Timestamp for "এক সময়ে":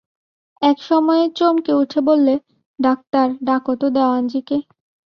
0.61-1.23